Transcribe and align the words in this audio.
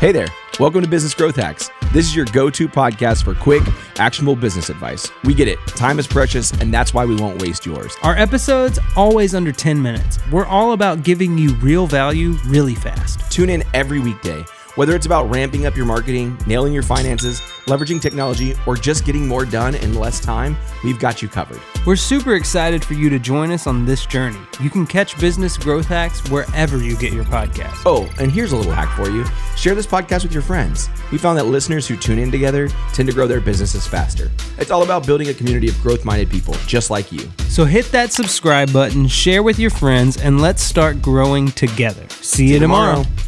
Hey 0.00 0.12
there. 0.12 0.28
Welcome 0.60 0.82
to 0.82 0.88
Business 0.88 1.12
Growth 1.12 1.34
Hacks. 1.34 1.70
This 1.92 2.06
is 2.06 2.14
your 2.14 2.26
go 2.26 2.50
to 2.50 2.68
podcast 2.68 3.24
for 3.24 3.34
quick, 3.34 3.64
actionable 3.96 4.36
business 4.36 4.70
advice. 4.70 5.10
We 5.24 5.34
get 5.34 5.48
it. 5.48 5.58
Time 5.66 5.98
is 5.98 6.06
precious, 6.06 6.52
and 6.52 6.72
that's 6.72 6.94
why 6.94 7.04
we 7.04 7.16
won't 7.16 7.42
waste 7.42 7.66
yours. 7.66 7.96
Our 8.04 8.14
episodes 8.14 8.78
always 8.94 9.34
under 9.34 9.50
10 9.50 9.82
minutes. 9.82 10.20
We're 10.30 10.46
all 10.46 10.72
about 10.72 11.02
giving 11.02 11.36
you 11.36 11.52
real 11.54 11.88
value 11.88 12.34
really 12.46 12.76
fast. 12.76 13.28
Tune 13.32 13.50
in 13.50 13.64
every 13.74 13.98
weekday. 13.98 14.44
Whether 14.78 14.94
it's 14.94 15.06
about 15.06 15.28
ramping 15.28 15.66
up 15.66 15.76
your 15.76 15.86
marketing, 15.86 16.38
nailing 16.46 16.72
your 16.72 16.84
finances, 16.84 17.40
leveraging 17.66 18.00
technology, 18.00 18.54
or 18.64 18.76
just 18.76 19.04
getting 19.04 19.26
more 19.26 19.44
done 19.44 19.74
in 19.74 19.94
less 19.94 20.20
time, 20.20 20.56
we've 20.84 21.00
got 21.00 21.20
you 21.20 21.26
covered. 21.26 21.60
We're 21.84 21.96
super 21.96 22.36
excited 22.36 22.84
for 22.84 22.94
you 22.94 23.10
to 23.10 23.18
join 23.18 23.50
us 23.50 23.66
on 23.66 23.84
this 23.84 24.06
journey. 24.06 24.38
You 24.60 24.70
can 24.70 24.86
catch 24.86 25.18
business 25.18 25.56
growth 25.56 25.86
hacks 25.86 26.20
wherever 26.30 26.78
you 26.78 26.96
get 26.96 27.12
your 27.12 27.24
podcasts. 27.24 27.82
Oh, 27.86 28.08
and 28.20 28.30
here's 28.30 28.52
a 28.52 28.56
little 28.56 28.70
hack 28.70 28.96
for 28.96 29.10
you 29.10 29.24
share 29.56 29.74
this 29.74 29.84
podcast 29.84 30.22
with 30.22 30.32
your 30.32 30.42
friends. 30.42 30.88
We 31.10 31.18
found 31.18 31.36
that 31.38 31.46
listeners 31.46 31.88
who 31.88 31.96
tune 31.96 32.20
in 32.20 32.30
together 32.30 32.68
tend 32.92 33.08
to 33.08 33.12
grow 33.12 33.26
their 33.26 33.40
businesses 33.40 33.84
faster. 33.84 34.30
It's 34.58 34.70
all 34.70 34.84
about 34.84 35.04
building 35.04 35.28
a 35.28 35.34
community 35.34 35.68
of 35.68 35.76
growth 35.82 36.04
minded 36.04 36.30
people 36.30 36.54
just 36.68 36.88
like 36.88 37.10
you. 37.10 37.28
So 37.48 37.64
hit 37.64 37.86
that 37.86 38.12
subscribe 38.12 38.72
button, 38.72 39.08
share 39.08 39.42
with 39.42 39.58
your 39.58 39.70
friends, 39.70 40.18
and 40.18 40.40
let's 40.40 40.62
start 40.62 41.02
growing 41.02 41.48
together. 41.48 42.06
See, 42.20 42.52
you 42.52 42.60
tomorrow. 42.60 43.02
tomorrow. 43.02 43.27